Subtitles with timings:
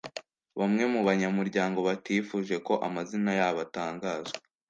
[0.59, 4.37] Bamwe mu banyamuryango batifuje ko amazina yabo atangazwa